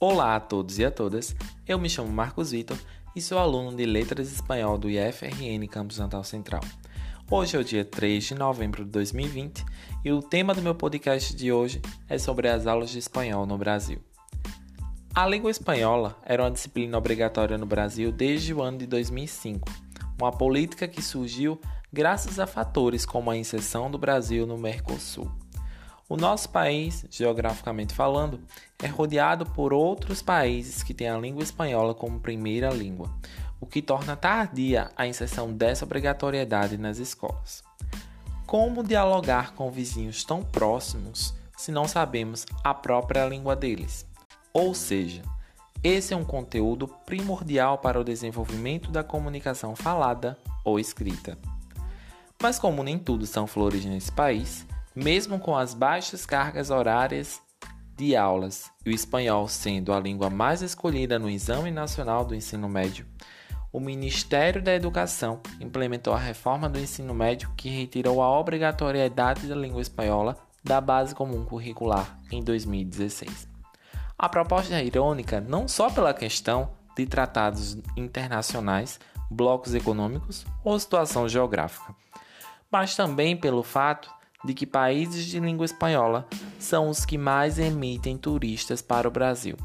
[0.00, 1.34] Olá a todos e a todas,
[1.66, 2.78] eu me chamo Marcos Vitor
[3.16, 6.60] e sou aluno de Letras Espanhol do IFRN Campus Natal Central.
[7.28, 9.64] Hoje é o dia 3 de novembro de 2020
[10.04, 13.58] e o tema do meu podcast de hoje é sobre as aulas de espanhol no
[13.58, 13.98] Brasil.
[15.12, 19.68] A língua espanhola era uma disciplina obrigatória no Brasil desde o ano de 2005,
[20.16, 21.60] uma política que surgiu
[21.92, 25.28] graças a fatores como a inserção do Brasil no Mercosul.
[26.08, 28.40] O nosso país, geograficamente falando,
[28.82, 33.10] é rodeado por outros países que têm a língua espanhola como primeira língua,
[33.60, 37.62] o que torna tardia a inserção dessa obrigatoriedade nas escolas.
[38.46, 44.06] Como dialogar com vizinhos tão próximos se não sabemos a própria língua deles?
[44.50, 45.20] Ou seja,
[45.84, 51.36] esse é um conteúdo primordial para o desenvolvimento da comunicação falada ou escrita.
[52.42, 57.40] Mas, como nem tudo são flores nesse país, mesmo com as baixas cargas horárias
[57.96, 62.68] de aulas e o espanhol sendo a língua mais escolhida no Exame Nacional do Ensino
[62.68, 63.06] Médio,
[63.72, 69.54] o Ministério da Educação implementou a reforma do ensino médio que retirou a obrigatoriedade da
[69.54, 73.46] língua espanhola da base comum curricular em 2016.
[74.18, 78.98] A proposta é irônica não só pela questão de tratados internacionais,
[79.30, 81.94] blocos econômicos ou situação geográfica,
[82.70, 84.10] mas também pelo fato
[84.44, 86.26] de que países de língua espanhola
[86.58, 89.56] são os que mais emitem turistas para o Brasil.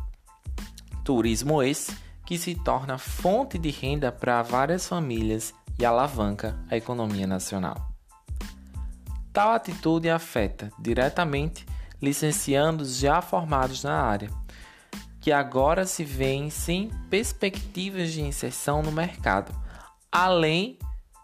[1.03, 7.27] Turismo esse que se torna fonte de renda para várias famílias e alavanca a economia
[7.27, 7.89] nacional.
[9.31, 11.65] Tal atitude afeta diretamente
[12.01, 14.29] licenciandos já formados na área,
[15.19, 19.53] que agora se veem sem perspectivas de inserção no mercado,
[20.11, 20.77] além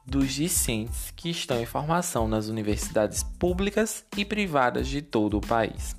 [0.09, 5.95] dos discentes que estão em formação nas universidades públicas e privadas de todo o país.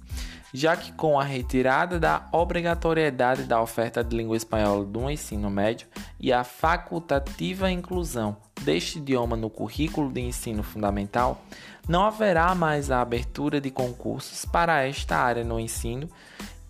[0.52, 5.86] Já que, com a retirada da obrigatoriedade da oferta de língua espanhola do ensino médio
[6.18, 11.40] e a facultativa inclusão deste idioma no currículo de ensino fundamental,
[11.88, 16.10] não haverá mais a abertura de concursos para esta área no ensino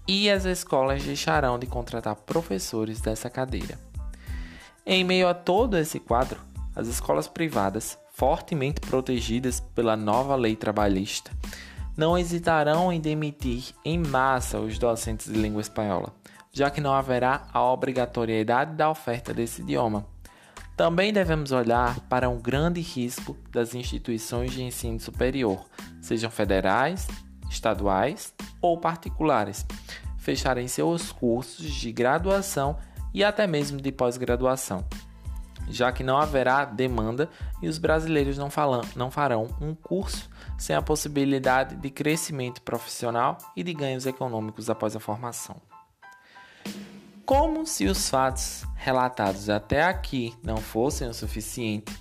[0.06, 3.78] e as escolas deixarão de contratar professores dessa cadeira.
[4.84, 6.49] Em meio a todo esse quadro,
[6.80, 11.30] as escolas privadas, fortemente protegidas pela nova lei trabalhista,
[11.94, 16.14] não hesitarão em demitir em massa os docentes de língua espanhola,
[16.50, 20.06] já que não haverá a obrigatoriedade da oferta desse idioma.
[20.74, 25.66] Também devemos olhar para um grande risco das instituições de ensino superior,
[26.00, 27.06] sejam federais,
[27.50, 29.66] estaduais ou particulares,
[30.16, 32.78] fecharem seus cursos de graduação
[33.12, 34.82] e até mesmo de pós-graduação
[35.70, 37.28] já que não haverá demanda
[37.62, 43.38] e os brasileiros não, falam, não farão um curso sem a possibilidade de crescimento profissional
[43.56, 45.56] e de ganhos econômicos após a formação.
[47.25, 51.92] Como se os fatos relatados até aqui não fossem o suficiente,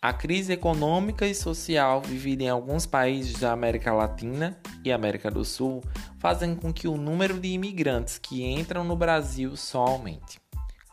[0.00, 5.44] a crise econômica e social vivida em alguns países da América Latina e América do
[5.44, 5.82] Sul
[6.20, 10.38] fazem com que o número de imigrantes que entram no Brasil só aumente.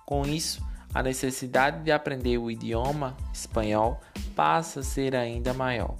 [0.05, 3.99] Com isso, a necessidade de aprender o idioma espanhol
[4.35, 5.95] passa a ser ainda maior.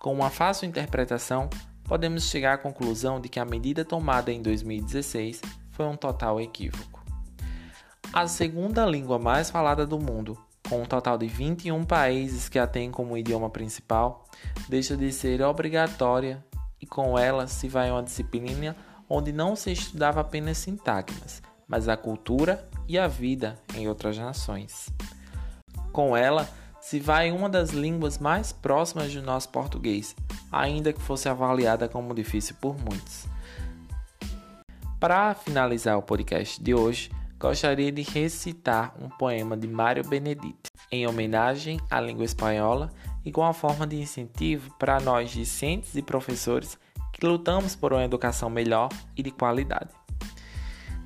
[0.00, 1.50] Com uma fácil interpretação,
[1.84, 5.40] podemos chegar à conclusão de que a medida tomada em 2016
[5.72, 7.04] foi um total equívoco.
[8.12, 10.38] A segunda língua mais falada do mundo,
[10.68, 14.24] com um total de 21 países que a têm como idioma principal,
[14.68, 16.44] deixa de ser obrigatória
[16.80, 18.76] e com ela se vai uma disciplina
[19.08, 24.88] onde não se estudava apenas sintagmas, mas a cultura e a vida em outras nações.
[25.92, 26.48] Com ela,
[26.80, 30.16] se vai uma das línguas mais próximas do nosso português,
[30.50, 33.26] ainda que fosse avaliada como difícil por muitos.
[34.98, 41.06] Para finalizar o podcast de hoje, gostaria de recitar um poema de Mário Benedetti, em
[41.06, 42.90] homenagem à língua espanhola
[43.24, 46.78] e com a forma de incentivo para nós discentes e professores
[47.12, 49.97] que lutamos por uma educação melhor e de qualidade.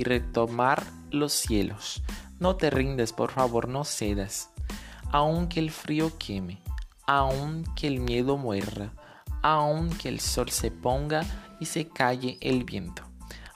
[0.00, 2.02] y retomar los cielos.
[2.38, 4.48] No te rindes, por favor, no cedas.
[5.12, 6.62] Aunque el frío queme,
[7.06, 8.94] aunque el miedo muerra,
[9.42, 11.22] aunque el sol se ponga
[11.60, 13.02] y se calle el viento.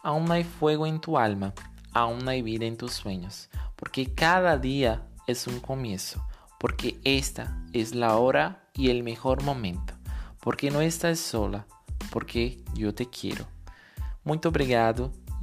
[0.03, 1.55] Aún hay fuego en tu alma,
[1.95, 6.27] aún hay vida en tus sueños, porque cada día es un comienzo,
[6.61, 9.95] porque esta es la hora y el mejor momento,
[10.41, 11.67] porque no estás sola,
[12.11, 13.47] porque eu te quero.
[14.23, 15.11] Muito obrigado